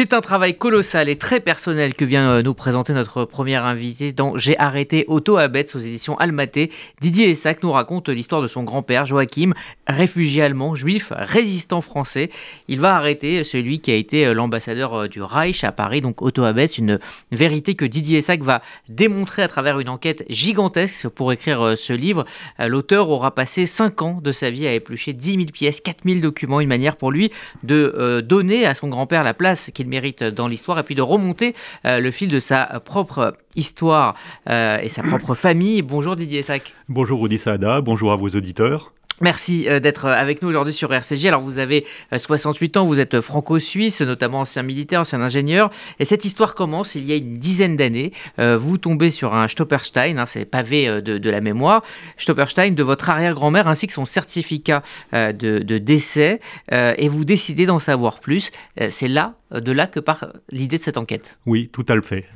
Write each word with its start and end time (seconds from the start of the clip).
C'est 0.00 0.14
un 0.14 0.22
travail 0.22 0.56
colossal 0.56 1.10
et 1.10 1.16
très 1.16 1.40
personnel 1.40 1.92
que 1.92 2.06
vient 2.06 2.26
euh, 2.30 2.42
nous 2.42 2.54
présenter 2.54 2.94
notre 2.94 3.26
première 3.26 3.66
invité 3.66 4.12
dans 4.12 4.34
J'ai 4.38 4.58
arrêté 4.58 5.04
Otto 5.08 5.36
Abetz 5.36 5.76
aux 5.76 5.78
éditions 5.78 6.16
Almaté. 6.16 6.70
Didier 7.02 7.28
Essac 7.28 7.62
nous 7.62 7.70
raconte 7.70 8.08
l'histoire 8.08 8.40
de 8.40 8.46
son 8.46 8.62
grand-père 8.62 9.04
Joachim, 9.04 9.52
réfugié 9.86 10.42
allemand, 10.42 10.74
juif, 10.74 11.12
résistant 11.14 11.82
français. 11.82 12.30
Il 12.66 12.80
va 12.80 12.96
arrêter 12.96 13.44
celui 13.44 13.80
qui 13.80 13.90
a 13.90 13.94
été 13.94 14.24
euh, 14.24 14.32
l'ambassadeur 14.32 14.94
euh, 14.94 15.06
du 15.06 15.20
Reich 15.20 15.64
à 15.64 15.70
Paris, 15.70 16.00
donc 16.00 16.22
Otto 16.22 16.44
Abetz, 16.44 16.78
une 16.78 16.98
vérité 17.30 17.74
que 17.74 17.84
Didier 17.84 18.20
Essac 18.20 18.40
va 18.40 18.62
démontrer 18.88 19.42
à 19.42 19.48
travers 19.48 19.80
une 19.80 19.90
enquête 19.90 20.24
gigantesque 20.30 21.08
pour 21.08 21.30
écrire 21.30 21.74
ce 21.76 21.92
livre. 21.92 22.24
L'auteur 22.58 23.10
aura 23.10 23.34
passé 23.34 23.66
5 23.66 24.00
ans 24.00 24.20
de 24.22 24.32
sa 24.32 24.48
vie 24.48 24.66
à 24.66 24.72
éplucher 24.72 25.12
10 25.12 25.32
000 25.34 25.44
pièces, 25.52 25.82
4 25.82 26.04
000 26.06 26.20
documents, 26.20 26.60
une 26.60 26.68
manière 26.68 26.96
pour 26.96 27.10
lui 27.10 27.30
de 27.64 28.22
donner 28.26 28.64
à 28.64 28.74
son 28.74 28.88
grand-père 28.88 29.24
la 29.24 29.34
place 29.34 29.70
qu'il 29.74 29.89
mérite 29.90 30.24
dans 30.24 30.48
l'histoire 30.48 30.78
et 30.78 30.82
puis 30.82 30.94
de 30.94 31.02
remonter 31.02 31.54
euh, 31.84 32.00
le 32.00 32.10
fil 32.10 32.28
de 32.28 32.40
sa 32.40 32.80
propre 32.84 33.36
histoire 33.56 34.14
euh, 34.48 34.78
et 34.78 34.88
sa 34.88 35.02
propre 35.02 35.34
famille. 35.34 35.82
Bonjour 35.82 36.16
Didier 36.16 36.42
Sac. 36.42 36.74
Bonjour 36.88 37.20
Rudi 37.20 37.36
Saada, 37.36 37.82
bonjour 37.82 38.12
à 38.12 38.16
vos 38.16 38.28
auditeurs. 38.28 38.92
Merci 39.20 39.68
euh, 39.68 39.80
d'être 39.80 40.06
euh, 40.06 40.14
avec 40.14 40.40
nous 40.42 40.48
aujourd'hui 40.48 40.72
sur 40.72 40.92
RCJ. 40.92 41.26
Alors 41.26 41.42
vous 41.42 41.58
avez 41.58 41.84
68 42.16 42.76
euh, 42.76 42.80
ans, 42.80 42.86
vous 42.86 42.98
êtes 42.98 43.20
franco-suisse, 43.20 44.00
notamment 44.00 44.40
ancien 44.40 44.62
militaire, 44.62 45.00
ancien 45.00 45.20
ingénieur. 45.20 45.70
Et 45.98 46.06
cette 46.06 46.24
histoire 46.24 46.54
commence 46.54 46.94
il 46.94 47.04
y 47.04 47.12
a 47.12 47.16
une 47.16 47.34
dizaine 47.34 47.76
d'années. 47.76 48.12
Vous 48.38 48.78
tombez 48.78 49.10
sur 49.10 49.34
un 49.34 49.48
Stopperstein, 49.48 50.18
hein, 50.18 50.26
c'est 50.26 50.44
pavé 50.44 51.02
de, 51.02 51.30
la 51.30 51.40
mémoire, 51.40 51.82
Stopperstein 52.16 52.72
de 52.72 52.82
votre 52.82 53.10
arrière-grand-mère 53.10 53.68
ainsi 53.68 53.86
que 53.86 53.92
son 53.92 54.04
certificat 54.04 54.82
de, 55.12 55.78
décès. 55.78 56.40
Et 56.70 57.08
vous 57.08 57.24
décidez 57.24 57.66
d'en 57.66 57.78
savoir 57.78 58.20
plus. 58.20 58.50
C'est 58.88 59.08
là, 59.08 59.34
de 59.52 59.72
là 59.72 59.86
que 59.86 60.00
part 60.00 60.28
l'idée 60.50 60.78
de 60.78 60.82
cette 60.82 60.98
enquête. 60.98 61.38
Oui, 61.46 61.68
tout 61.72 61.86
à 61.88 62.00
fait. 62.00 62.26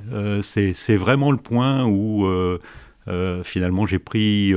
c'est 0.42 0.97
vraiment 0.97 1.30
le 1.30 1.39
point 1.39 1.84
où 1.84 2.27
finalement 3.44 3.87
j'ai 3.87 3.98
pris 3.98 4.55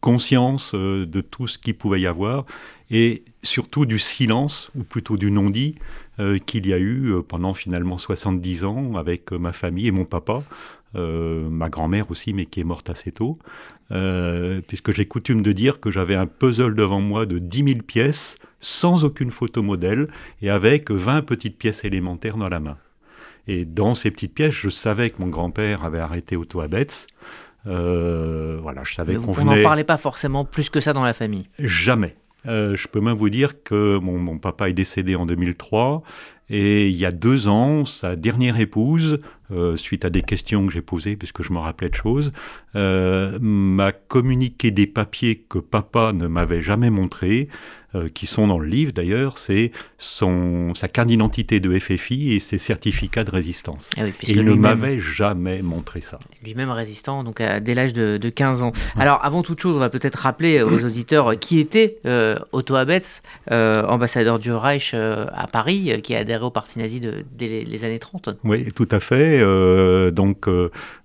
conscience 0.00 0.72
euh, 0.74 1.06
de 1.06 1.20
tout 1.20 1.46
ce 1.46 1.58
qu'il 1.58 1.74
pouvait 1.74 2.00
y 2.00 2.06
avoir 2.06 2.44
et 2.90 3.22
surtout 3.42 3.86
du 3.86 3.98
silence, 3.98 4.70
ou 4.74 4.82
plutôt 4.82 5.16
du 5.16 5.30
non-dit, 5.30 5.76
euh, 6.20 6.38
qu'il 6.38 6.66
y 6.66 6.72
a 6.72 6.78
eu 6.78 7.12
euh, 7.12 7.22
pendant 7.22 7.54
finalement 7.54 7.98
70 7.98 8.64
ans 8.64 8.96
avec 8.96 9.32
ma 9.32 9.52
famille 9.52 9.88
et 9.88 9.92
mon 9.92 10.04
papa, 10.04 10.42
ma 10.94 11.68
grand-mère 11.68 12.10
aussi, 12.10 12.32
mais 12.32 12.46
qui 12.46 12.60
est 12.60 12.64
morte 12.64 12.88
assez 12.88 13.12
tôt, 13.12 13.38
puisque 14.66 14.90
j'ai 14.90 15.04
coutume 15.04 15.42
de 15.42 15.52
dire 15.52 15.80
que 15.80 15.90
j'avais 15.90 16.14
un 16.14 16.26
puzzle 16.26 16.74
devant 16.74 17.02
moi 17.02 17.26
de 17.26 17.38
10 17.38 17.72
000 17.72 17.82
pièces, 17.86 18.36
sans 18.58 19.04
aucune 19.04 19.30
photo 19.30 19.62
modèle, 19.62 20.06
et 20.40 20.48
avec 20.48 20.90
20 20.90 21.22
petites 21.22 21.58
pièces 21.58 21.84
élémentaires 21.84 22.38
dans 22.38 22.48
la 22.48 22.58
main. 22.58 22.78
Et 23.46 23.66
dans 23.66 23.94
ces 23.94 24.10
petites 24.10 24.34
pièces, 24.34 24.54
je 24.54 24.70
savais 24.70 25.10
que 25.10 25.20
mon 25.20 25.28
grand-père 25.28 25.84
avait 25.84 26.00
arrêté 26.00 26.36
Otto 26.36 26.60
Abetz, 26.60 27.06
euh, 27.68 28.58
voilà, 28.62 28.82
je 28.84 28.94
savais 28.94 29.16
qu'on 29.16 29.44
n'en 29.44 29.62
parlait 29.62 29.84
pas 29.84 29.98
forcément 29.98 30.44
plus 30.44 30.70
que 30.70 30.80
ça 30.80 30.92
dans 30.92 31.04
la 31.04 31.12
famille. 31.12 31.48
Jamais. 31.58 32.16
Euh, 32.46 32.76
je 32.76 32.88
peux 32.88 33.00
même 33.00 33.16
vous 33.16 33.30
dire 33.30 33.62
que 33.62 33.98
mon, 33.98 34.38
papa 34.38 34.68
est 34.68 34.72
décédé 34.72 35.16
en 35.16 35.26
2003 35.26 36.02
et 36.50 36.88
il 36.88 36.96
y 36.96 37.04
a 37.04 37.10
deux 37.10 37.48
ans, 37.48 37.84
sa 37.84 38.16
dernière 38.16 38.58
épouse, 38.58 39.18
euh, 39.50 39.76
suite 39.76 40.06
à 40.06 40.10
des 40.10 40.22
questions 40.22 40.66
que 40.66 40.72
j'ai 40.72 40.80
posées, 40.80 41.16
puisque 41.16 41.42
je 41.42 41.52
me 41.52 41.58
rappelais 41.58 41.90
de 41.90 41.94
choses, 41.94 42.30
m'a 42.74 43.92
communiqué 43.92 44.70
des 44.70 44.86
papiers 44.86 45.44
que 45.48 45.58
papa 45.58 46.12
ne 46.14 46.26
m'avait 46.26 46.62
jamais 46.62 46.90
montrés, 46.90 47.48
euh, 47.94 48.10
qui 48.12 48.26
sont 48.26 48.46
dans 48.46 48.58
le 48.58 48.68
livre 48.68 48.92
d'ailleurs, 48.92 49.38
c'est 49.38 49.72
sa 49.96 50.88
carte 50.88 51.08
d'identité 51.08 51.58
de 51.58 51.76
FFI 51.78 52.34
et 52.34 52.38
ses 52.38 52.58
certificats 52.58 53.24
de 53.24 53.30
résistance. 53.30 53.88
Ah 53.96 54.06
et 54.06 54.12
il 54.26 54.44
ne 54.44 54.52
m'avait 54.52 55.00
jamais 55.00 55.62
montré 55.62 56.02
ça. 56.02 56.18
Lui-même 56.44 56.68
résistant, 56.68 57.24
donc 57.24 57.40
dès 57.40 57.74
l'âge 57.74 57.94
de, 57.94 58.28
15 58.28 58.60
ans. 58.60 58.72
Alors 58.98 59.24
avant 59.24 59.42
toute 59.42 59.60
chose, 59.60 59.74
on 59.74 59.78
va 59.78 59.88
peut-être 59.88 60.16
rappeler 60.16 60.60
aux 60.60 60.84
auditeurs 60.84 61.38
qui 61.38 61.60
était 61.60 61.96
euh, 62.04 62.38
Otto 62.52 62.76
Abetz, 62.76 63.22
euh, 63.50 63.82
ambassadeur 63.86 64.38
du 64.38 64.52
Reich 64.52 64.92
à 64.92 65.46
Paris, 65.50 65.98
qui 66.02 66.14
a 66.14 66.18
adhéré 66.18 66.44
au 66.44 66.50
parti 66.50 66.78
nazi 66.78 67.00
de, 67.00 67.24
dès 67.38 67.64
les, 67.64 67.84
années 67.86 67.98
30. 67.98 68.28
Oui, 68.44 68.70
tout 68.72 68.88
à 68.90 69.00
fait. 69.00 69.40
donc 70.12 70.46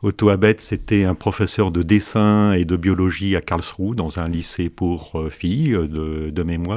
Otto 0.01 0.29
Abetz 0.29 0.73
était 0.73 1.05
un 1.05 1.15
professeur 1.15 1.71
de 1.71 1.81
dessin 1.81 2.51
et 2.51 2.65
de 2.65 2.75
biologie 2.75 3.37
à 3.37 3.41
Karlsruhe, 3.41 3.95
dans 3.95 4.19
un 4.19 4.27
lycée 4.27 4.69
pour 4.69 5.23
filles 5.31 5.71
de, 5.71 6.29
de 6.29 6.43
mémoire 6.43 6.72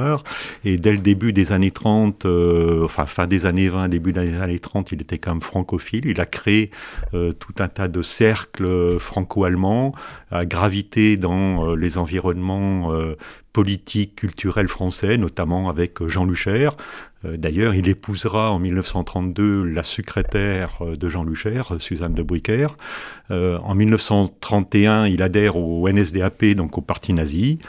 et 0.63 0.77
dès 0.77 0.91
le 0.91 0.97
début 0.99 1.33
des 1.33 1.51
années 1.51 1.71
30, 1.71 2.25
euh, 2.25 2.83
enfin 2.85 3.05
fin 3.05 3.27
des 3.27 3.45
années 3.45 3.69
20, 3.69 3.89
début 3.89 4.11
des 4.11 4.35
années 4.35 4.59
30, 4.59 4.91
il 4.91 5.01
était 5.01 5.17
quand 5.17 5.33
même 5.33 5.41
francophile. 5.41 6.05
Il 6.05 6.19
a 6.19 6.25
créé 6.25 6.69
euh, 7.13 7.31
tout 7.31 7.53
un 7.59 7.67
tas 7.67 7.87
de 7.87 8.01
cercles 8.01 8.99
franco-allemands, 8.99 9.93
a 10.31 10.45
gravité 10.45 11.17
dans 11.17 11.69
euh, 11.69 11.75
les 11.75 11.97
environnements 11.97 12.91
politiques, 13.53 14.15
culturels 14.15 14.67
français, 14.67 15.17
notamment 15.17 15.69
avec 15.69 16.05
Jean 16.07 16.25
Lucher. 16.25 16.69
D'ailleurs, 17.23 17.73
il 17.73 17.89
épousera 17.89 18.51
en 18.51 18.59
1932 18.59 19.63
la 19.63 19.83
secrétaire 19.83 20.79
de 20.81 21.09
Jean 21.09 21.23
Lucher, 21.23 21.61
Suzanne 21.79 22.13
de 22.13 22.21
Bricker. 22.21 22.77
en 23.29 23.75
1931, 23.75 25.07
il 25.07 25.21
adhère 25.21 25.57
au 25.57 25.89
NSDAP, 25.89 26.53
donc 26.53 26.77
au 26.77 26.81
parti 26.81 27.13
nazi. 27.13 27.59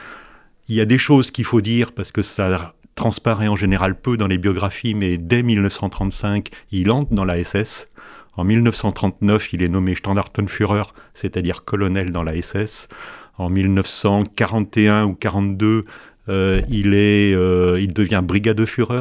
Il 0.68 0.74
y 0.74 0.80
a 0.82 0.84
des 0.84 0.98
choses 0.98 1.30
qu'il 1.30 1.44
faut 1.44 1.62
dire 1.62 1.92
parce 1.92 2.12
que 2.12 2.22
ça 2.22 2.74
transparaît 2.94 3.48
en 3.48 3.56
général 3.56 3.98
peu 3.98 4.16
dans 4.16 4.26
les 4.26 4.38
biographies, 4.38 4.94
mais 4.94 5.16
dès 5.16 5.42
1935, 5.42 6.48
il 6.72 6.90
entre 6.90 7.14
dans 7.14 7.24
la 7.24 7.42
SS. 7.42 7.86
En 8.36 8.44
1939, 8.44 9.52
il 9.54 9.62
est 9.62 9.68
nommé 9.68 9.94
Standartenführer, 9.94 10.82
c'est-à-dire 11.14 11.64
colonel 11.64 12.12
dans 12.12 12.22
la 12.22 12.40
SS. 12.40 12.88
En 13.38 13.48
1941 13.48 15.06
ou 15.06 15.14
42, 15.14 15.80
euh, 16.28 16.60
il, 16.68 16.92
est, 16.92 17.34
euh, 17.34 17.80
il 17.80 17.94
devient 17.94 18.22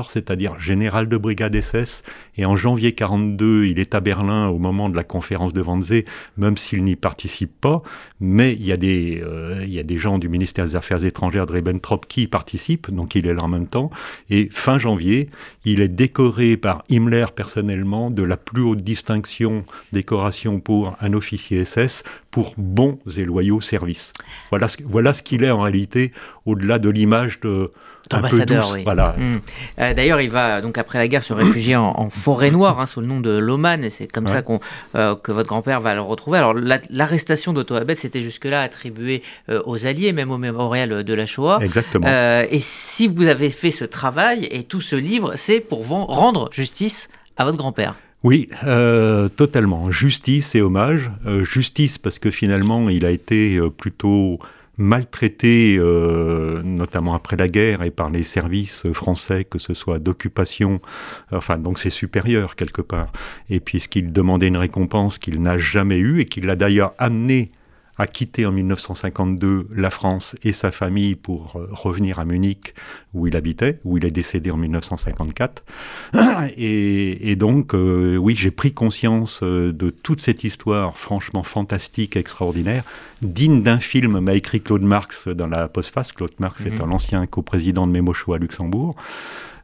c'est-à-dire 0.10 0.58
général 0.60 1.10
de 1.10 1.18
brigade 1.18 1.60
SS. 1.60 2.04
Et 2.38 2.46
en 2.46 2.56
janvier 2.56 2.92
42, 2.92 3.66
il 3.66 3.80
est 3.80 3.96
à 3.96 4.00
Berlin 4.00 4.48
au 4.48 4.60
moment 4.60 4.90
de 4.90 4.96
la 4.96 5.04
conférence 5.04 5.54
de 5.54 5.62
Wannsee, 5.62 6.06
même 6.38 6.58
s'il 6.58 6.84
n'y 6.84 6.96
participe 6.96 7.52
pas. 7.60 7.82
Mais 8.20 8.54
il 8.54 8.66
y, 8.66 8.72
a 8.72 8.78
des, 8.78 9.22
euh, 9.24 9.64
il 9.64 9.74
y 9.74 9.80
a 9.80 9.84
des 9.84 9.98
gens 9.98 10.18
du 10.20 10.30
ministère 10.30 10.66
des 10.66 10.76
Affaires 10.76 11.04
étrangères 11.04 11.46
de 11.46 11.54
Ribbentrop 11.54 12.06
qui 12.08 12.24
y 12.24 12.28
participent, 12.28 12.92
donc 12.92 13.16
il 13.16 13.28
est 13.28 13.34
là 13.34 13.44
en 13.44 13.48
même 13.48 13.68
temps. 13.68 13.90
Et 14.30 14.50
fin 14.52 14.80
janvier, 14.80 15.30
il 15.66 15.82
est 15.82 15.88
décoré 15.88 16.58
par 16.58 16.84
Himmler 16.90 17.26
personnellement 17.36 18.12
de 18.12 18.24
la 18.24 18.38
plus 18.38 18.62
haute 18.62 18.82
distinction, 18.82 19.66
décoration 19.92 20.60
pour 20.60 20.96
un 21.02 21.14
officier 21.14 21.66
SS, 21.66 22.04
pour 22.32 22.54
bons 22.58 23.00
et 23.18 23.26
loyaux 23.26 23.62
services. 23.62 24.14
Voilà 24.50 24.68
ce, 24.68 24.78
voilà 24.86 25.14
ce 25.14 25.24
qu'il 25.24 25.44
est 25.44 25.50
en 25.50 25.62
réalité, 25.62 26.12
au-delà 26.46 26.80
de 26.80 26.90
l'image 26.90 27.40
de 27.40 27.70
d'ambassadeur. 28.10 28.72
Oui. 28.74 28.84
Voilà. 28.84 29.16
Hmm. 29.18 29.40
Euh, 29.80 29.94
d'ailleurs, 29.94 30.22
il 30.22 30.30
va 30.30 30.62
donc 30.62 30.78
après 30.78 31.00
la 31.00 31.08
guerre 31.08 31.24
se 31.24 31.34
réfugier 31.34 31.76
en, 31.76 32.10
forêt 32.10 32.52
noire 32.52 32.80
hein, 32.80 32.86
sous 32.86 33.02
le 33.02 33.08
nom 33.08 33.20
de 33.20 33.32
Loman, 33.32 33.84
et 33.84 33.90
c'est 33.90 34.08
comme 34.08 34.28
ça 34.28 34.42
qu'on, 34.42 34.60
euh, 34.96 35.16
que 35.16 35.32
votre 35.32 35.48
grand-père 35.48 35.82
va 35.82 35.94
le 35.94 36.02
retrouver. 36.02 36.38
Alors 36.38 36.56
l'arrestation 36.90 37.54
d'Otto 37.54 37.76
c'était 37.96 38.22
jusque-là 38.22 38.62
attribué 38.62 39.24
euh, 39.50 39.62
aux 39.66 39.86
Alliés, 39.86 40.14
même 40.14 40.32
au 40.32 40.38
mémorial 40.38 41.04
de 41.04 41.14
la 41.14 41.26
Shoah. 41.26 41.60
Exactement. 41.62 42.08
et 42.08 42.60
si 42.60 43.08
vous 43.08 43.28
avez 43.28 43.50
fait 43.50 43.72
ce 43.72 43.86
travail 43.86 44.48
et 44.52 44.64
tout 44.64 44.82
ce 44.82 44.96
livre, 44.96 45.34
c'est 45.36 45.60
pour 45.60 45.88
rendre 45.88 46.50
justice 46.52 47.10
à 47.38 47.46
votre 47.46 47.58
grand-père. 47.58 47.96
Oui, 48.24 48.50
totalement. 49.38 49.92
Justice 49.92 50.56
et 50.56 50.62
hommage. 50.62 51.08
justice 51.44 51.98
parce 51.98 52.20
que 52.20 52.32
finalement, 52.32 52.90
il 52.90 53.06
a 53.06 53.12
été 53.12 53.60
plutôt 53.78 54.40
maltraité, 54.78 55.78
euh, 55.80 56.62
notamment 56.64 57.16
après 57.16 57.36
la 57.36 57.48
guerre 57.48 57.82
et 57.82 57.92
par 57.92 58.10
les 58.10 58.24
services 58.24 58.92
français, 58.94 59.44
que 59.44 59.60
ce 59.60 59.74
soit 59.74 60.00
d'occupation, 60.00 60.82
enfin 61.32 61.58
donc 61.58 61.80
c'est 61.80 61.90
supérieur 61.90 62.56
quelque 62.56 62.82
part. 62.82 63.12
Et 63.50 63.60
puisqu'il 63.60 64.14
demandait 64.14 64.48
une 64.48 64.58
récompense 64.58 65.18
qu'il 65.18 65.42
n'a 65.42 65.58
jamais 65.58 65.98
eue 65.98 66.22
et 66.22 66.26
qu'il 66.26 66.46
l'a 66.46 66.56
d'ailleurs 66.56 66.94
amené 66.98 67.52
a 67.98 68.08
quitté 68.08 68.46
en 68.46 68.52
1952 68.52 69.68
la 69.76 69.90
France 69.90 70.36
et 70.44 70.54
sa 70.54 70.72
famille 70.72 71.16
pour 71.16 71.56
euh, 71.56 71.68
revenir 71.72 72.20
à 72.20 72.26
Munich 72.26 72.74
où 73.14 73.28
il 73.28 73.36
habitait, 73.36 73.80
où 73.84 73.98
il 73.98 74.06
est 74.06 74.12
décédé 74.12 74.52
en 74.52 74.58
1954. 74.58 75.64
Et, 76.58 77.36
donc, 77.36 77.74
euh, 77.74 78.16
oui, 78.18 78.36
j'ai 78.36 78.52
pris 78.52 78.74
conscience 78.74 79.40
euh, 79.42 79.72
de 79.74 79.90
toute 79.90 80.22
cette 80.22 80.44
histoire 80.44 80.98
franchement 80.98 81.44
fantastique, 81.44 82.16
extraordinaire, 82.16 82.84
digne 83.22 83.64
d'un 83.64 83.80
film, 83.80 84.20
m'a 84.20 84.36
écrit 84.36 84.62
Claude 84.62 84.84
Marx 84.84 85.28
dans 85.28 85.48
la 85.48 85.68
postface. 85.68 86.12
Claude 86.12 86.34
Marx 86.40 86.66
est 86.66 86.72
mhm. 86.72 86.82
un 86.82 86.90
ancien 86.90 87.26
coprésident 87.26 87.88
de 87.88 87.92
Mémocho 87.92 88.34
à 88.34 88.38
Luxembourg. 88.38 88.96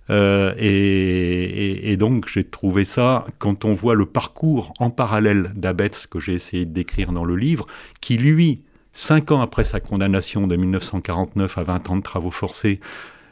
Euh, 0.09 0.53
et, 0.57 1.95
donc 1.97 2.27
j'ai 2.27 2.43
trouvé 2.43 2.85
ça, 2.85 3.25
quand 3.37 3.65
on 3.65 3.73
voit 3.73 3.95
le 3.95 4.05
parcours 4.05 4.73
en 4.79 4.89
parallèle 4.89 5.51
d'Abetz 5.55 6.07
que 6.07 6.19
j'ai 6.19 6.33
essayé 6.33 6.65
de 6.65 6.73
décrire 6.73 7.11
dans 7.11 7.23
le 7.23 7.35
livre, 7.35 7.65
qui 8.01 8.17
lui, 8.17 8.61
cinq 8.93 9.31
ans 9.31 9.41
après 9.41 9.63
sa 9.63 9.79
condamnation 9.79 10.47
de 10.47 10.55
1949 10.55 11.57
à 11.57 11.63
20 11.63 11.89
ans 11.91 11.95
de 11.97 12.01
travaux 12.01 12.31
forcés, 12.31 12.79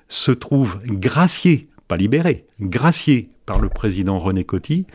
se 0.07 0.31
trouve 0.31 0.77
gracié 0.85 1.63
libéré, 1.97 2.45
gracié 2.59 3.29
par 3.45 3.59
le 3.59 3.69
président 3.69 4.19
René 4.19 4.43
Coty. 4.43 4.85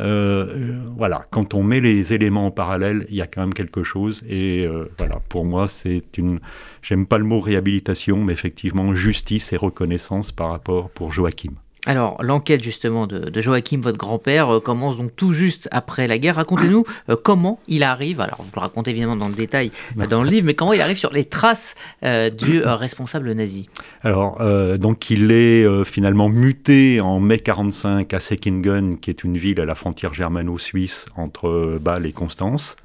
Euh, 0.00 0.82
voilà, 0.96 1.22
quand 1.30 1.54
on 1.54 1.62
met 1.62 1.80
les 1.80 2.12
éléments 2.12 2.46
en 2.46 2.50
parallèle, 2.50 3.06
il 3.10 3.16
y 3.16 3.22
a 3.22 3.26
quand 3.26 3.40
même 3.40 3.54
quelque 3.54 3.82
chose. 3.82 4.24
Et 4.28 4.66
euh, 4.66 4.90
voilà, 4.98 5.20
pour 5.28 5.44
moi, 5.44 5.68
c'est 5.68 6.16
une. 6.16 6.40
J'aime 6.82 7.06
pas 7.06 7.18
le 7.18 7.24
mot 7.24 7.40
réhabilitation, 7.40 8.16
mais 8.18 8.32
effectivement, 8.32 8.94
justice 8.94 9.52
et 9.52 9.56
reconnaissance 9.56 10.32
par 10.32 10.50
rapport 10.50 10.90
pour 10.90 11.12
Joachim. 11.12 11.52
Alors, 11.84 12.22
l'enquête 12.22 12.62
justement 12.62 13.08
de, 13.08 13.40
Joachim, 13.40 13.80
votre 13.82 13.98
grand-père, 13.98 14.48
euh, 14.54 14.60
commence 14.60 14.96
donc 14.96 15.16
tout 15.16 15.32
juste 15.32 15.68
après 15.72 16.06
la 16.06 16.18
guerre. 16.18 16.36
Racontez-nous 16.36 16.84
euh, 17.08 17.16
comment 17.20 17.58
il 17.66 17.82
arrive, 17.82 18.20
alors 18.20 18.38
vous 18.38 18.50
le 18.54 18.60
racontez 18.60 18.92
évidemment 18.92 19.16
dans 19.16 19.28
le 19.28 19.34
détail 19.34 19.72
euh, 19.98 20.06
dans 20.06 20.22
le 20.22 20.30
livre, 20.30 20.46
mais 20.46 20.54
comment 20.54 20.72
il 20.72 20.80
arrive 20.80 20.96
sur 20.96 21.12
les 21.12 21.24
traces 21.24 21.74
du 22.02 22.62
responsable 22.64 23.32
nazi 23.32 23.68
Alors, 24.02 24.40
donc 24.78 25.10
il 25.10 25.30
est 25.30 25.84
finalement 25.84 26.28
muté 26.28 27.00
en 27.00 27.20
mai 27.20 27.38
45 27.38 28.12
à 28.12 28.20
Seckingen, 28.20 28.98
qui 28.98 29.10
est 29.10 29.24
une 29.24 29.36
ville 29.36 29.60
à 29.60 29.64
la 29.64 29.74
frontière 29.74 30.14
germano-suisse 30.14 31.06
entre 31.16 31.78
Bâle 31.80 32.06
et 32.06 32.12
Constance. 32.12 32.76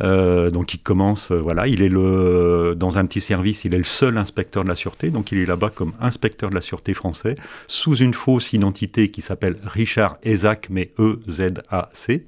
Euh, 0.00 0.50
donc 0.50 0.74
il 0.74 0.78
commence, 0.78 1.30
euh, 1.30 1.36
voilà, 1.36 1.66
il 1.66 1.82
est 1.82 1.88
le, 1.88 2.74
dans 2.76 2.98
un 2.98 3.06
petit 3.06 3.20
service, 3.20 3.64
il 3.64 3.74
est 3.74 3.78
le 3.78 3.84
seul 3.84 4.16
inspecteur 4.16 4.62
de 4.64 4.68
la 4.68 4.76
sûreté, 4.76 5.10
donc 5.10 5.32
il 5.32 5.38
est 5.38 5.46
là-bas 5.46 5.70
comme 5.70 5.92
inspecteur 6.00 6.50
de 6.50 6.54
la 6.54 6.60
sûreté 6.60 6.94
français, 6.94 7.36
sous 7.66 7.96
une 7.96 8.14
fausse 8.14 8.52
identité 8.52 9.10
qui 9.10 9.20
s'appelle 9.20 9.56
Richard 9.64 10.18
Ezac, 10.22 10.68
mais 10.70 10.92
E-Z-A-C. 10.98 12.26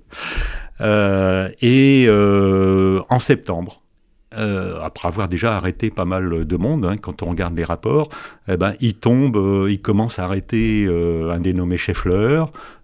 Euh, 0.81 1.49
et 1.61 2.09
en 2.11 3.19
septembre, 3.19 3.83
après 4.33 5.09
avoir 5.09 5.29
déjà 5.29 5.57
arrêté 5.57 5.91
pas 5.91 6.05
mal 6.05 6.45
de 6.45 6.57
monde, 6.57 6.85
hein, 6.85 6.97
quand 6.97 7.23
on 7.23 7.31
regarde 7.31 7.57
les 7.57 7.65
rapports, 7.65 8.09
eh 8.49 8.57
ben, 8.57 8.75
il 8.81 8.95
tombe, 8.95 9.67
il 9.69 9.81
commence 9.81 10.19
à 10.19 10.25
arrêter 10.25 10.87
un 11.31 11.41
dénommé 11.41 11.77
Scheffler, 11.79 12.41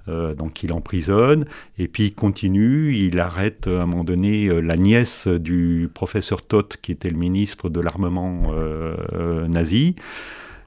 euh, 0.09 0.35
donc 0.35 0.63
il 0.63 0.73
emprisonne, 0.73 1.47
et 1.79 1.89
puis 1.89 2.05
il 2.05 2.15
continue, 2.15 2.95
il 2.95 3.19
arrête 3.19 3.67
à 3.67 3.83
un 3.83 3.87
moment 3.87 4.05
donné 4.05 4.47
euh, 4.47 4.61
la 4.61 4.77
nièce 4.77 5.27
du 5.27 5.89
professeur 5.93 6.43
Todt, 6.43 6.77
qui 6.81 6.93
était 6.93 7.11
le 7.11 7.17
ministre 7.17 7.69
de 7.69 7.81
l'armement 7.81 8.53
euh, 8.55 9.49
nazi. 9.49 9.97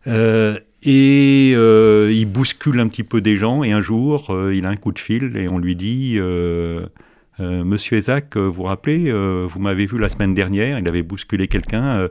et 0.06 1.52
il 1.52 2.26
bouscule 2.26 2.80
un 2.80 2.88
petit 2.88 3.04
peu 3.04 3.22
des 3.22 3.38
gens, 3.38 3.64
et 3.64 3.72
un 3.72 3.81
jour, 3.81 4.36
il 4.52 4.66
a 4.66 4.70
un 4.70 4.76
coup 4.76 4.92
de 4.92 5.00
fil, 5.00 5.38
et 5.38 5.48
on 5.48 5.58
lui 5.58 5.76
dit... 5.76 6.20
Monsieur 7.40 7.98
Isaac, 7.98 8.36
vous 8.36 8.52
vous 8.52 8.64
rappelez, 8.64 9.12
vous 9.12 9.62
m'avez 9.62 9.86
vu 9.86 9.98
la 9.98 10.10
semaine 10.10 10.34
dernière, 10.34 10.78
il 10.78 10.88
avait 10.88 11.04
bousculé 11.04 11.48
quelqu'un. 11.48 12.10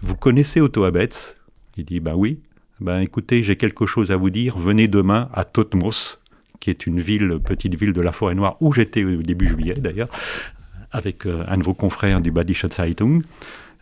vous 0.00 0.16
connaissez 0.16 0.60
Otto 0.60 0.84
Abetz? 0.84 1.34
Il 1.76 1.84
dit, 1.84 2.00
ben 2.00 2.14
oui. 2.16 2.40
Ben 2.80 3.00
écoutez, 3.00 3.42
j'ai 3.42 3.56
quelque 3.56 3.86
chose 3.86 4.10
à 4.10 4.16
vous 4.16 4.30
dire. 4.30 4.58
Venez 4.58 4.88
demain 4.88 5.28
à 5.34 5.44
Totmos 5.44 6.20
qui 6.60 6.70
est 6.70 6.86
une 6.86 7.00
ville, 7.00 7.38
petite 7.42 7.74
ville 7.74 7.92
de 7.92 8.00
la 8.00 8.12
Forêt 8.12 8.34
Noire, 8.34 8.56
où 8.60 8.72
j'étais 8.72 9.02
au 9.02 9.22
début 9.22 9.48
juillet 9.48 9.74
d'ailleurs, 9.74 10.08
avec 10.92 11.26
euh, 11.26 11.42
un 11.48 11.56
de 11.56 11.62
vos 11.62 11.74
confrères 11.74 12.20
du 12.20 12.30
Badische 12.30 12.66
Zeitung. 12.70 13.22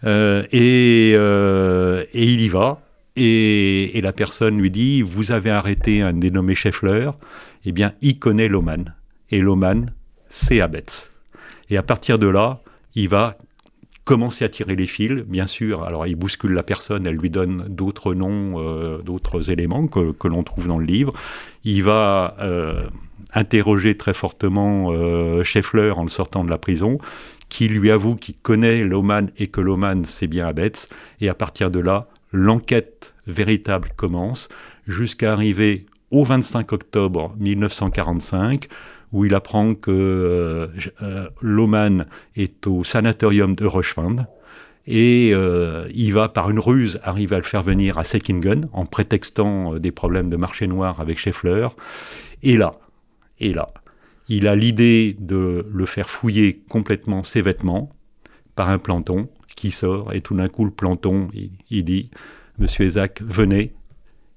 Euh, 0.04 0.44
et, 0.52 1.12
euh, 1.16 2.04
et, 2.14 2.24
il 2.24 2.40
y 2.40 2.48
va, 2.48 2.80
et, 3.16 4.00
la 4.00 4.12
personne 4.12 4.58
lui 4.58 4.70
dit 4.70 5.02
Vous 5.02 5.32
avez 5.32 5.50
arrêté 5.50 6.02
un 6.02 6.12
dénommé 6.12 6.54
Scheffler, 6.54 7.08
eh 7.64 7.72
bien, 7.72 7.92
il 8.00 8.18
connaît 8.18 8.48
Loman. 8.48 8.94
Et 9.30 9.40
Loman, 9.40 9.86
c'est 10.28 10.60
Abetz. 10.60 11.10
Et 11.70 11.76
à 11.76 11.82
partir 11.82 12.18
de 12.18 12.26
là, 12.26 12.60
il 12.94 13.08
va 13.08 13.36
commencer 14.04 14.44
à 14.44 14.48
tirer 14.48 14.74
les 14.74 14.86
fils, 14.86 15.22
bien 15.24 15.46
sûr. 15.46 15.82
Alors, 15.82 16.06
il 16.06 16.16
bouscule 16.16 16.52
la 16.52 16.62
personne, 16.62 17.06
elle 17.06 17.16
lui 17.16 17.28
donne 17.28 17.66
d'autres 17.68 18.14
noms, 18.14 18.58
euh, 18.58 19.02
d'autres 19.02 19.50
éléments 19.50 19.86
que, 19.86 20.12
que 20.12 20.28
l'on 20.28 20.42
trouve 20.42 20.66
dans 20.66 20.78
le 20.78 20.86
livre. 20.86 21.12
Il 21.64 21.82
va 21.82 22.34
euh, 22.40 22.86
interroger 23.34 23.98
très 23.98 24.14
fortement 24.14 24.92
euh, 24.92 25.44
Scheffler 25.44 25.90
en 25.94 26.04
le 26.04 26.08
sortant 26.08 26.42
de 26.42 26.48
la 26.48 26.56
prison, 26.56 26.98
qui 27.50 27.68
lui 27.68 27.90
avoue 27.90 28.16
qu'il 28.16 28.36
connaît 28.36 28.82
Loman 28.82 29.28
et 29.36 29.48
que 29.48 29.60
Loman 29.60 30.04
c'est 30.06 30.26
bien 30.26 30.46
Abetz. 30.46 30.88
Et 31.20 31.28
à 31.28 31.34
partir 31.34 31.70
de 31.70 31.80
là, 31.80 32.08
l'enquête 32.32 33.12
véritable 33.26 33.90
commence 33.96 34.48
jusqu'à 34.86 35.34
arriver 35.34 35.84
au 36.10 36.24
25 36.24 36.72
octobre 36.72 37.34
1945 37.38 38.68
où 39.12 39.24
il 39.24 39.34
apprend 39.34 39.74
que 39.74 39.90
euh, 39.90 40.66
euh, 41.02 42.04
est 42.36 42.66
au 42.66 42.84
sanatorium 42.84 43.54
de 43.54 43.64
Rochefand. 43.64 44.26
Et 44.86 45.32
euh, 45.34 45.86
il 45.94 46.14
va, 46.14 46.28
par 46.28 46.48
une 46.48 46.58
ruse, 46.58 46.98
arriver 47.02 47.36
à 47.36 47.38
le 47.38 47.44
faire 47.44 47.62
venir 47.62 47.98
à 47.98 48.04
Seckingen 48.04 48.68
en 48.72 48.84
prétextant 48.84 49.74
des 49.74 49.92
problèmes 49.92 50.30
de 50.30 50.36
marché 50.36 50.66
noir 50.66 51.00
avec 51.00 51.18
Scheffler. 51.18 51.66
Et 52.42 52.56
là, 52.56 52.70
et 53.38 53.52
là, 53.52 53.66
il 54.28 54.46
a 54.46 54.56
l'idée 54.56 55.14
de 55.18 55.66
le 55.70 55.86
faire 55.86 56.08
fouiller 56.08 56.62
complètement 56.70 57.22
ses 57.22 57.42
vêtements 57.42 57.90
par 58.54 58.70
un 58.70 58.78
planton 58.78 59.28
qui 59.56 59.70
sort. 59.72 60.12
Et 60.14 60.22
tout 60.22 60.34
d'un 60.34 60.48
coup, 60.48 60.64
le 60.64 60.70
planton, 60.70 61.28
il, 61.34 61.50
il 61.70 61.84
dit 61.84 62.10
Monsieur 62.58 62.86
Isaac, 62.86 63.20
venez. 63.22 63.74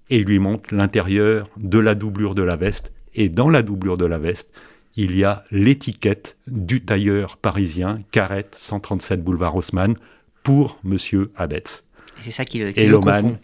Et 0.09 0.19
il 0.19 0.25
lui 0.25 0.39
montre 0.39 0.75
l'intérieur 0.75 1.47
de 1.55 1.79
la 1.79 1.95
doublure 1.95 2.35
de 2.35 2.43
la 2.43 2.57
veste 2.57 2.91
et 3.15 3.29
dans 3.29 3.49
la 3.49 3.63
doublure 3.63 3.97
de 3.97 4.05
la 4.05 4.17
veste, 4.17 4.51
il 4.95 5.15
y 5.15 5.23
a 5.23 5.43
l'étiquette 5.51 6.37
du 6.47 6.83
tailleur 6.83 7.37
parisien, 7.37 8.01
Carrette 8.11 8.55
137 8.55 9.23
boulevard 9.23 9.55
Haussmann, 9.55 9.95
pour 10.43 10.79
Monsieur 10.83 11.31
Abetz. 11.35 11.83
C'est 12.23 12.31
ça 12.31 12.45
qui, 12.45 12.59
le, 12.59 12.73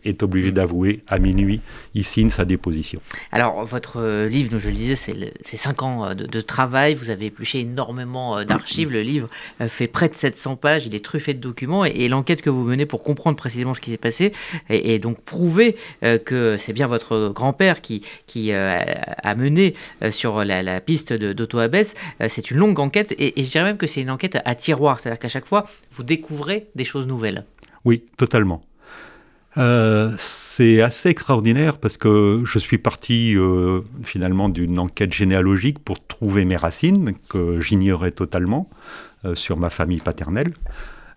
est 0.06 0.24
obligé 0.24 0.50
mm. 0.50 0.54
d'avouer 0.54 1.02
à 1.08 1.20
minuit, 1.20 1.62
il 1.94 2.04
signe 2.04 2.30
sa 2.30 2.46
déposition. 2.46 3.00
Alors, 3.32 3.66
votre 3.66 4.02
euh, 4.02 4.28
livre, 4.28 4.50
dont 4.52 4.60
je 4.60 4.70
le 4.70 4.76
disais, 4.76 4.96
c'est 4.96 5.58
5 5.58 5.84
ans 5.84 6.06
euh, 6.06 6.14
de, 6.14 6.42
travail. 6.42 6.94
Vous 6.94 7.10
avez 7.10 7.28
épluché 7.28 7.60
énormément 7.60 8.38
euh, 8.38 8.46
d'archives. 8.46 8.92
Le 8.92 9.02
livre 9.02 9.30
fait 9.68 9.88
près 9.88 10.10
de 10.10 10.16
700 10.16 10.56
pages. 10.56 10.86
Il 10.86 10.96
est 10.96 11.04
truffé 11.04 11.34
de 11.34 11.40
documents. 11.40 11.86
Et, 11.86 12.08
l'enquête 12.08 12.42
que 12.42 12.50
vous 12.50 12.64
menez 12.64 12.86
pour 12.86 13.04
comprendre 13.04 13.36
précisément 13.36 13.74
ce 13.74 13.82
qui 13.82 13.92
s'est 13.92 13.98
passé 13.98 14.32
et, 14.70 14.98
donc 14.98 15.20
prouver 15.22 15.76
que 16.02 16.56
c'est 16.58 16.72
bien 16.72 16.88
votre 16.88 17.34
grand-père 17.36 17.82
qui, 17.82 18.02
qui 18.28 18.54
a 18.54 19.36
mené 19.36 19.74
sur 20.10 20.46
la, 20.46 20.80
piste 20.80 21.12
d'Otto 21.12 21.60
c'est 22.30 22.50
une 22.50 22.58
longue 22.58 22.80
enquête. 22.80 23.12
Et, 23.18 23.40
et 23.40 23.44
je 23.44 23.52
dirais 23.52 23.66
même 23.66 23.78
que 23.78 23.88
c'est 23.88 24.02
une 24.02 24.10
enquête 24.10 24.38
à 24.46 24.56
tiroir. 24.56 25.00
C'est-à-dire 25.00 25.20
qu'à 25.20 25.28
chaque 25.28 25.46
fois, 25.46 25.66
vous 25.92 26.04
découvrez 26.04 26.68
des 26.76 26.86
choses 26.86 27.08
nouvelles. 27.08 27.44
Oui, 27.86 28.04
totalement. 28.18 28.64
Euh, 29.58 30.12
c'est 30.18 30.82
assez 30.82 31.10
extraordinaire 31.10 31.78
parce 31.78 31.98
que 31.98 32.44
je 32.46 32.60
suis 32.60 32.78
parti 32.78 33.36
euh, 33.36 33.82
finalement 34.04 34.50
d'une 34.50 34.78
enquête 34.78 35.14
généalogique 35.14 35.80
pour 35.80 36.06
trouver 36.06 36.46
mes 36.46 36.56
racines 36.56 37.14
que 37.30 37.60
j'ignorais 37.60 38.12
totalement 38.12 38.70
euh, 39.26 39.36
sur 39.36 39.58
ma 39.58 39.70
famille 39.70 40.00
paternelle. 40.00 40.54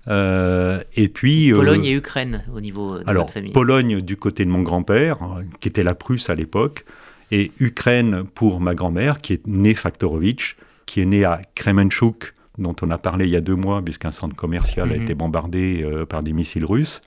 et 0.09 1.09
puis 1.09 1.52
Pologne 1.52 1.85
et 1.85 1.92
Ukraine 1.92 2.44
au 2.54 2.61
niveau 2.61 2.99
de 2.99 3.04
alors, 3.06 3.30
famille. 3.30 3.52
Pologne 3.52 4.00
du 4.00 4.16
côté 4.16 4.44
de 4.44 4.50
mon 4.50 4.62
grand-père, 4.62 5.18
qui 5.61 5.68
était 5.68 5.85
la 5.85 5.94
Prusse 5.94 6.30
à 6.30 6.35
l'époque, 6.35 6.85
et 7.30 7.52
Ukraine 7.61 8.25
pour 8.35 8.61
ma 8.61 8.75
grand-mère, 8.75 9.20
qui 9.20 9.35
est 9.35 9.47
née 9.47 9.75
Faktorovitch, 9.75 10.56
qui 10.87 11.02
est 11.02 11.04
née 11.04 11.25
à 11.25 11.42
Kremenchuk, 11.54 12.32
dont 12.59 12.75
on 12.82 12.90
a 12.90 12.99
parlé 12.99 13.26
il 13.26 13.30
y 13.30 13.37
a 13.37 13.40
deux 13.40 13.54
mois, 13.54 13.82
puisqu'un 13.82 14.11
centre 14.11 14.35
commercial 14.35 14.90
a 14.90 14.97
mhm. 14.97 15.02
été 15.02 15.14
bombardé 15.14 15.87
par 16.09 16.23
des 16.23 16.32
missiles 16.32 16.64
russes. 16.64 17.02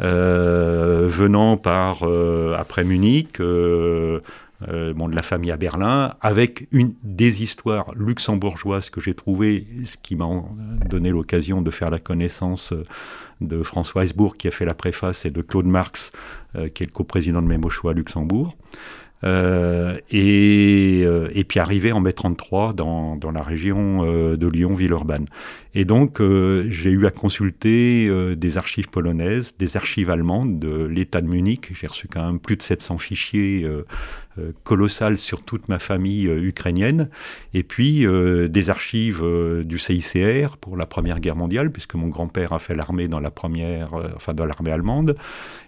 Euh, 0.00 1.06
venant 1.06 1.56
par 1.56 2.02
euh, 2.02 2.56
après 2.58 2.82
Munich, 2.82 3.40
euh, 3.40 4.20
bon, 4.94 5.08
de 5.08 5.14
la 5.14 5.22
famille 5.22 5.50
à 5.50 5.56
Berlin, 5.56 6.14
avec 6.20 6.66
une 6.72 6.94
des 7.02 7.42
histoires 7.42 7.92
luxembourgeoises 7.94 8.90
que 8.90 9.00
j'ai 9.00 9.14
trouvées, 9.14 9.66
ce 9.86 9.96
qui 10.02 10.16
m'a 10.16 10.28
donné 10.88 11.10
l'occasion 11.10 11.60
de 11.60 11.70
faire 11.70 11.90
la 11.90 11.98
connaissance 11.98 12.72
de 13.40 13.62
François 13.62 14.04
Heisbourg, 14.04 14.36
qui 14.36 14.48
a 14.48 14.50
fait 14.50 14.64
la 14.64 14.74
préface, 14.74 15.26
et 15.26 15.30
de 15.30 15.42
Claude 15.42 15.66
Marx, 15.66 16.12
qui 16.54 16.82
est 16.82 16.86
le 16.86 16.92
coprésident 16.92 17.42
de 17.42 17.46
Mémochois 17.46 17.90
à 17.90 17.94
Luxembourg. 17.94 18.50
Euh, 19.24 19.98
et, 20.10 21.02
euh, 21.04 21.28
et, 21.32 21.44
puis 21.44 21.60
arriver 21.60 21.92
en 21.92 22.00
mai 22.00 22.12
33 22.12 22.72
dans, 22.72 23.16
dans 23.16 23.30
la 23.30 23.42
région 23.42 24.04
euh, 24.04 24.36
de 24.36 24.48
Lyon-Villeurbanne. 24.48 25.26
Et 25.74 25.84
donc 25.84 26.20
j'ai 26.20 26.90
eu 26.90 27.06
à 27.06 27.10
consulter 27.10 28.10
des 28.36 28.58
archives 28.58 28.90
polonaises, 28.90 29.54
des 29.58 29.78
archives 29.78 30.10
allemandes 30.10 30.58
de 30.58 30.84
l'État 30.84 31.22
de 31.22 31.26
Munich. 31.26 31.70
J'ai 31.72 31.86
reçu 31.86 32.08
quand 32.08 32.26
même 32.26 32.38
plus 32.38 32.56
de 32.56 32.62
700 32.62 32.98
fichiers 32.98 33.66
colossales 34.64 35.18
sur 35.18 35.42
toute 35.42 35.68
ma 35.68 35.78
famille 35.78 36.26
ukrainienne. 36.26 37.08
Et 37.54 37.62
puis 37.62 38.06
des 38.48 38.70
archives 38.70 39.22
du 39.64 39.78
CICR 39.78 40.56
pour 40.60 40.76
la 40.76 40.86
Première 40.86 41.20
Guerre 41.20 41.36
mondiale, 41.36 41.70
puisque 41.70 41.94
mon 41.94 42.08
grand-père 42.08 42.52
a 42.52 42.58
fait 42.58 42.74
l'armée 42.74 43.08
dans 43.08 43.20
la 43.20 43.30
première, 43.30 43.92
enfin 44.16 44.34
dans 44.34 44.46
l'armée 44.46 44.70
allemande 44.70 45.16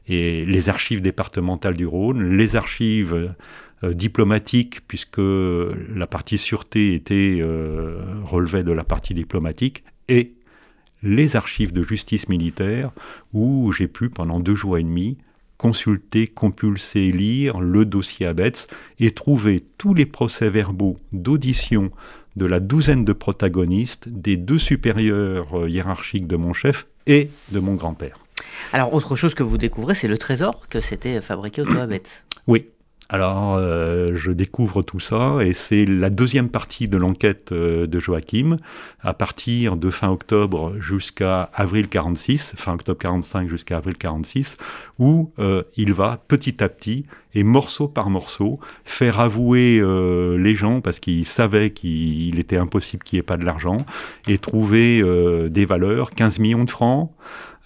et 0.06 0.44
les 0.44 0.68
archives 0.68 1.00
départementales 1.00 1.76
du 1.76 1.86
Rhône, 1.86 2.36
les 2.36 2.56
archives 2.56 3.34
euh, 3.82 3.94
diplomatiques, 3.94 4.86
puisque 4.86 5.18
la 5.18 6.06
partie 6.06 6.38
sûreté 6.38 6.94
était 6.94 7.38
euh, 7.40 8.02
relevait 8.24 8.64
de 8.64 8.72
la 8.72 8.84
partie 8.84 9.14
diplomatique, 9.14 9.84
et 10.08 10.34
les 11.02 11.36
archives 11.36 11.72
de 11.72 11.82
justice 11.82 12.28
militaire, 12.28 12.88
où 13.32 13.72
j'ai 13.72 13.88
pu, 13.88 14.10
pendant 14.10 14.40
deux 14.40 14.54
jours 14.54 14.78
et 14.78 14.82
demi, 14.82 15.16
consulter, 15.64 16.26
compulser, 16.26 17.10
lire 17.10 17.58
le 17.58 17.86
dossier 17.86 18.26
Abetz 18.26 18.66
et 19.00 19.12
trouver 19.12 19.64
tous 19.78 19.94
les 19.94 20.04
procès-verbaux 20.04 20.94
d'audition 21.12 21.90
de 22.36 22.44
la 22.44 22.60
douzaine 22.60 23.06
de 23.06 23.14
protagonistes, 23.14 24.06
des 24.06 24.36
deux 24.36 24.58
supérieurs 24.58 25.58
euh, 25.58 25.70
hiérarchiques 25.70 26.26
de 26.26 26.36
mon 26.36 26.52
chef 26.52 26.84
et 27.06 27.30
de 27.50 27.60
mon 27.60 27.76
grand-père. 27.76 28.18
Alors, 28.74 28.92
autre 28.92 29.16
chose 29.16 29.32
que 29.32 29.42
vous 29.42 29.56
découvrez, 29.56 29.94
c'est 29.94 30.06
le 30.06 30.18
trésor 30.18 30.68
que 30.68 30.82
s'était 30.82 31.22
fabriqué 31.22 31.62
au 31.62 31.78
Abetz. 31.78 32.24
Oui, 32.46 32.66
alors, 33.10 33.56
euh, 33.56 34.08
je 34.14 34.30
découvre 34.30 34.80
tout 34.82 34.98
ça 34.98 35.36
et 35.42 35.52
c'est 35.52 35.84
la 35.84 36.08
deuxième 36.08 36.48
partie 36.48 36.88
de 36.88 36.96
l'enquête 36.96 37.52
euh, 37.52 37.86
de 37.86 38.00
Joachim, 38.00 38.56
à 39.02 39.12
partir 39.12 39.76
de 39.76 39.90
fin 39.90 40.08
octobre 40.08 40.72
jusqu'à 40.80 41.50
avril 41.52 41.88
46, 41.88 42.54
fin 42.56 42.72
octobre 42.72 42.98
45 42.98 43.50
jusqu'à 43.50 43.76
avril 43.76 43.98
46, 43.98 44.56
où 44.98 45.30
euh, 45.38 45.64
il 45.76 45.92
va 45.92 46.18
petit 46.28 46.64
à 46.64 46.70
petit 46.70 47.04
et 47.34 47.44
morceau 47.44 47.88
par 47.88 48.08
morceau 48.08 48.58
faire 48.84 49.20
avouer 49.20 49.82
les 50.38 50.54
gens 50.54 50.80
parce 50.80 51.00
qu'il 51.00 51.26
savait 51.26 51.70
qu'il 51.70 52.38
était 52.38 52.56
impossible 52.56 53.02
qu'il 53.02 53.16
n'y 53.16 53.20
ait 53.20 53.24
pas 53.24 53.36
de 53.36 53.44
l'argent 53.44 53.78
et 54.28 54.38
trouver 54.38 55.02
des 55.50 55.66
valeurs, 55.66 56.12
15 56.12 56.38
millions 56.38 56.62
de 56.62 56.70
francs. 56.70 57.10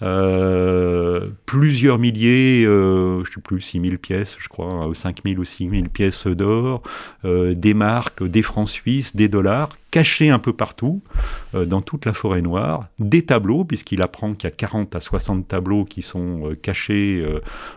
Euh, 0.00 1.28
plusieurs 1.46 1.98
milliers, 1.98 2.64
euh, 2.64 3.24
je 3.24 3.30
ne 3.30 3.34
sais 3.34 3.40
plus, 3.40 3.60
6000 3.60 3.98
pièces, 3.98 4.36
je 4.38 4.48
crois, 4.48 4.88
5000 4.92 5.38
ou 5.38 5.44
6000 5.44 5.88
pièces 5.88 6.26
d'or, 6.26 6.82
euh, 7.24 7.54
des 7.54 7.74
marques, 7.74 8.22
des 8.22 8.42
francs 8.42 8.68
suisses, 8.68 9.16
des 9.16 9.28
dollars, 9.28 9.70
cachés 9.90 10.28
un 10.28 10.38
peu 10.38 10.52
partout, 10.52 11.00
dans 11.54 11.80
toute 11.80 12.04
la 12.04 12.12
forêt 12.12 12.42
noire, 12.42 12.88
des 12.98 13.22
tableaux, 13.22 13.64
puisqu'il 13.64 14.02
apprend 14.02 14.34
qu'il 14.34 14.44
y 14.44 14.52
a 14.52 14.54
40 14.54 14.94
à 14.94 15.00
60 15.00 15.48
tableaux 15.48 15.86
qui 15.86 16.02
sont 16.02 16.54
cachés 16.60 17.24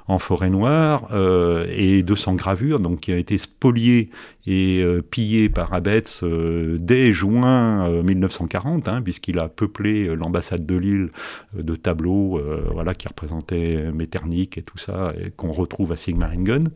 en 0.09 0.19
forêt 0.19 0.49
noire, 0.49 1.07
et 1.69 2.03
200 2.03 2.33
gravures, 2.33 2.81
donc 2.81 2.99
qui 2.99 3.13
ont 3.13 3.17
été 3.17 3.37
spoliés 3.37 4.09
et 4.45 4.83
pillés 5.09 5.47
par 5.47 5.71
Abetz 5.71 6.21
dès 6.21 7.13
juin 7.13 8.03
1940, 8.03 8.89
hein, 8.89 9.01
puisqu'il 9.01 9.39
a 9.39 9.47
peuplé 9.47 10.13
l'ambassade 10.13 10.65
de 10.65 10.75
Lille 10.75 11.11
de 11.53 11.75
tableaux 11.77 12.10
voilà, 12.71 12.93
qui 12.93 13.07
représentaient 13.07 13.91
Metternich 13.93 14.57
et 14.57 14.61
tout 14.61 14.77
ça, 14.77 15.13
qu'on 15.37 15.51
retrouve 15.51 15.91
à 15.91 15.95
Sigmaringen. 15.95 16.69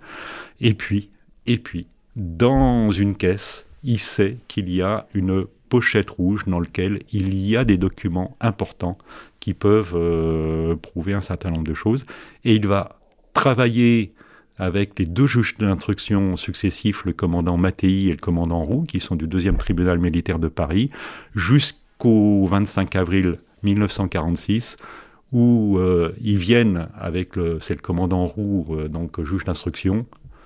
Et 0.61 0.73
puis, 0.73 1.09
et 1.45 1.57
puis, 1.57 1.87
dans 2.15 2.91
une 2.91 3.15
caisse, 3.15 3.65
il 3.83 3.99
sait 3.99 4.37
qu'il 4.47 4.69
y 4.69 4.81
a 4.81 5.01
une 5.13 5.45
pochette 5.69 6.09
rouge 6.09 6.45
dans 6.45 6.59
laquelle 6.59 6.99
il 7.11 7.35
y 7.35 7.57
a 7.57 7.65
des 7.65 7.77
documents 7.77 8.35
importants 8.39 8.97
qui 9.39 9.53
peuvent 9.53 9.93
euh, 9.95 10.75
prouver 10.75 11.13
un 11.13 11.21
certain 11.21 11.51
nombre 11.51 11.65
de 11.65 11.73
choses. 11.73 12.05
Et 12.43 12.55
il 12.55 12.67
va 12.67 12.97
travailler 13.33 14.11
avec 14.57 14.97
les 14.97 15.05
deux 15.05 15.27
juges 15.27 15.55
d'instruction 15.57 16.37
successifs, 16.37 17.03
le 17.05 17.13
commandant 17.13 17.57
Mattei 17.57 18.05
et 18.05 18.11
le 18.11 18.17
commandant 18.17 18.63
Roux, 18.63 18.83
qui 18.83 18.99
sont 18.99 19.15
du 19.15 19.27
deuxième 19.27 19.57
tribunal 19.57 19.99
militaire 19.99 20.39
de 20.39 20.47
Paris, 20.47 20.89
jusqu'au 21.35 22.45
25 22.45 22.95
avril 22.95 23.35
1946, 23.63 24.77
où 25.31 25.77
euh, 25.77 26.13
ils 26.21 26.37
viennent 26.37 26.87
avec 26.97 27.35
le, 27.35 27.59
c'est 27.61 27.75
le 27.75 27.81
commandant 27.81 28.25
Roux, 28.25 28.65
euh, 28.69 28.87
donc 28.87 29.23
juge 29.23 29.43
d'instruction, 29.45 30.05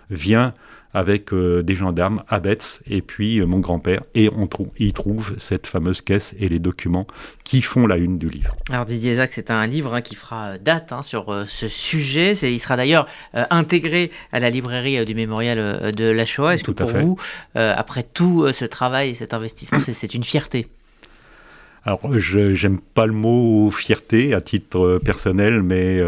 vient 0.09 0.53
avec 0.91 1.33
euh, 1.33 1.61
des 1.61 1.75
gendarmes 1.75 2.23
à 2.27 2.39
Betz 2.39 2.81
et 2.87 3.03
puis 3.03 3.39
euh, 3.39 3.45
mon 3.45 3.59
grand-père. 3.59 4.01
Et 4.15 4.27
on 4.35 4.47
trouve, 4.47 4.69
il 4.79 4.91
trouve 4.93 5.35
cette 5.37 5.67
fameuse 5.67 6.01
caisse 6.01 6.33
et 6.39 6.49
les 6.49 6.57
documents 6.57 7.05
qui 7.43 7.61
font 7.61 7.85
la 7.85 7.97
une 7.97 8.17
du 8.17 8.27
livre. 8.27 8.55
Alors 8.71 8.87
Didier 8.87 9.13
Zach, 9.15 9.31
c'est 9.31 9.51
un 9.51 9.67
livre 9.67 9.93
hein, 9.93 10.01
qui 10.01 10.15
fera 10.15 10.57
date 10.57 10.91
hein, 10.91 11.03
sur 11.03 11.29
euh, 11.29 11.45
ce 11.47 11.67
sujet. 11.67 12.33
Il 12.33 12.59
sera 12.59 12.75
d'ailleurs 12.75 13.05
intégré 13.33 14.09
à 14.31 14.39
la 14.39 14.49
librairie 14.49 15.05
du 15.05 15.13
mémorial 15.13 15.91
de 15.93 16.05
la 16.05 16.25
Shoah. 16.25 16.55
Est-ce 16.55 16.63
que 16.63 16.71
pour 16.71 16.89
vous, 16.89 17.17
après 17.53 18.01
tout 18.01 18.51
ce 18.51 18.65
travail 18.65 19.09
et 19.09 19.13
cet 19.13 19.35
investissement, 19.35 19.79
c'est 19.79 20.13
une 20.15 20.23
fierté? 20.23 20.67
Alors, 21.85 22.19
je 22.19 22.67
n'aime 22.67 22.79
pas 22.79 23.05
le 23.05 23.13
mot 23.13 23.71
fierté 23.71 24.33
à 24.33 24.41
titre 24.41 24.99
personnel, 25.03 25.63
mais 25.63 25.99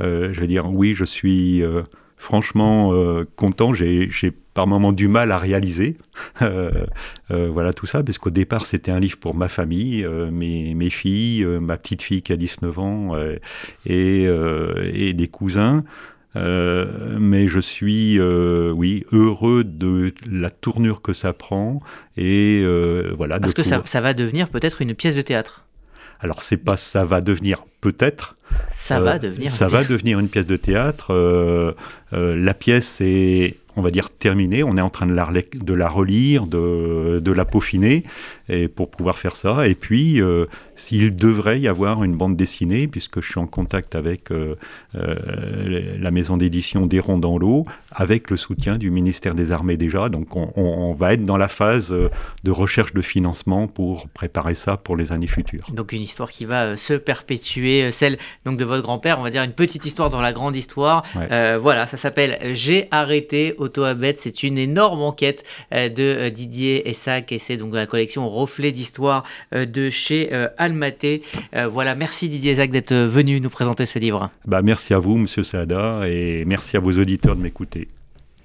je 0.00 0.40
vais 0.40 0.46
dire 0.46 0.72
oui, 0.72 0.94
je 0.94 1.04
suis 1.04 1.64
franchement 2.20 2.92
euh, 2.92 3.24
content. 3.34 3.74
J'ai 3.74 4.10
par 4.52 4.66
moments 4.66 4.92
du 4.92 5.08
mal 5.08 5.32
à 5.32 5.38
réaliser 5.38 5.96
euh, 6.42 6.84
euh, 7.30 7.48
voilà 7.50 7.72
tout 7.72 7.86
ça, 7.86 8.02
parce 8.02 8.18
qu'au 8.18 8.30
départ 8.30 8.66
c'était 8.66 8.90
un 8.90 9.00
livre 9.00 9.16
pour 9.16 9.34
ma 9.34 9.48
famille, 9.48 10.06
mes, 10.30 10.74
mes, 10.74 10.90
filles, 10.90 11.44
ma 11.60 11.76
petite 11.76 12.02
fille 12.02 12.22
qui 12.22 12.32
a 12.32 12.36
19 12.36 12.78
ans 12.78 13.12
et, 13.86 14.24
et, 14.24 15.12
des 15.14 15.28
cousins. 15.28 15.82
Mais 16.34 17.48
je 17.48 17.60
suis, 17.60 18.20
oui, 18.20 19.04
heureux 19.12 19.64
de 19.64 20.12
la 20.30 20.50
tournure 20.50 21.02
que 21.02 21.12
ça 21.12 21.32
prend 21.32 21.80
et 22.16 22.64
voilà. 23.16 23.40
Parce 23.40 23.54
que 23.54 23.62
ça, 23.62 23.82
ça 23.84 24.00
va 24.00 24.14
devenir 24.14 24.48
peut-être 24.48 24.82
une 24.82 24.94
pièce 24.94 25.16
de 25.16 25.22
théâtre. 25.22 25.64
Alors 26.20 26.42
c'est 26.42 26.58
pas 26.58 26.76
ça 26.76 27.04
va 27.04 27.20
devenir 27.20 27.64
peut-être. 27.80 28.36
Ça 28.76 29.00
va 29.00 29.18
devenir. 29.18 29.50
Ça 29.50 29.68
va 29.68 29.84
devenir 29.84 30.18
une 30.18 30.28
pièce 30.28 30.46
de 30.46 30.56
théâtre. 30.56 31.12
Euh, 31.12 31.72
la 32.12 32.54
pièce 32.54 33.00
est, 33.00 33.56
on 33.76 33.82
va 33.82 33.90
dire, 33.90 34.10
terminée. 34.10 34.62
On 34.64 34.76
est 34.76 34.80
en 34.80 34.90
train 34.90 35.06
de 35.06 35.14
la, 35.14 35.30
de 35.30 35.74
la 35.74 35.88
relire, 35.88 36.46
de, 36.46 37.20
de, 37.20 37.32
la 37.32 37.44
peaufiner 37.44 38.04
et 38.50 38.68
pour 38.68 38.90
pouvoir 38.90 39.18
faire 39.18 39.36
ça. 39.36 39.66
Et 39.66 39.74
puis, 39.74 40.20
euh, 40.20 40.46
s'il 40.76 41.14
devrait 41.16 41.60
y 41.60 41.68
avoir 41.68 42.04
une 42.04 42.16
bande 42.16 42.36
dessinée, 42.36 42.88
puisque 42.88 43.20
je 43.20 43.30
suis 43.30 43.38
en 43.38 43.46
contact 43.46 43.94
avec 43.94 44.30
euh, 44.30 44.56
la 44.94 46.10
maison 46.10 46.36
d'édition 46.36 46.86
des 46.86 47.00
Ronds 47.00 47.18
dans 47.18 47.38
l'eau, 47.38 47.62
avec 47.92 48.30
le 48.30 48.36
soutien 48.36 48.78
du 48.78 48.90
ministère 48.90 49.34
des 49.34 49.52
Armées 49.52 49.76
déjà. 49.76 50.08
Donc, 50.08 50.36
on, 50.36 50.50
on, 50.56 50.92
va 50.94 51.14
être 51.14 51.24
dans 51.24 51.36
la 51.36 51.48
phase 51.48 51.90
de 51.92 52.50
recherche 52.50 52.94
de 52.94 53.02
financement 53.02 53.66
pour 53.66 54.08
préparer 54.08 54.54
ça 54.54 54.76
pour 54.76 54.96
les 54.96 55.12
années 55.12 55.26
futures. 55.26 55.66
Donc, 55.72 55.92
une 55.92 56.02
histoire 56.02 56.30
qui 56.30 56.44
va 56.44 56.76
se 56.76 56.94
perpétuer, 56.94 57.90
celle 57.92 58.18
donc 58.44 58.56
de 58.56 58.64
votre 58.64 58.82
grand-père, 58.82 59.18
on 59.18 59.22
va 59.22 59.30
dire 59.30 59.42
une 59.42 59.52
petite 59.52 59.84
histoire 59.84 60.10
dans 60.10 60.20
la 60.20 60.32
grande 60.32 60.56
histoire. 60.56 61.04
voilà, 61.14 61.86
ça 61.86 61.96
s'appelle 61.96 62.38
J'ai 62.54 62.88
arrêté 62.90 63.54
Abet. 63.78 64.16
C'est 64.18 64.42
une 64.42 64.58
énorme 64.58 65.02
enquête 65.02 65.44
euh, 65.72 65.88
de 65.88 66.02
euh, 66.02 66.30
Didier 66.30 66.88
Essac 66.88 67.32
et 67.32 67.38
c'est 67.38 67.56
donc 67.56 67.74
la 67.74 67.86
collection 67.86 68.28
Reflet 68.40 68.72
d'histoire 68.72 69.24
euh, 69.54 69.66
de 69.66 69.90
chez 69.90 70.30
Almaté. 70.56 71.22
Voilà, 71.70 71.94
merci 71.94 72.28
Didier 72.28 72.52
Essac 72.52 72.70
d'être 72.70 72.94
venu 72.94 73.40
nous 73.40 73.50
présenter 73.50 73.86
ce 73.86 73.98
livre. 73.98 74.30
Bah, 74.46 74.62
merci 74.62 74.94
à 74.94 74.98
vous, 74.98 75.16
monsieur 75.16 75.42
Saada, 75.42 76.08
et 76.08 76.44
merci 76.46 76.76
à 76.76 76.80
vos 76.80 76.92
auditeurs 76.92 77.36
de 77.36 77.42
m'écouter. 77.42 77.88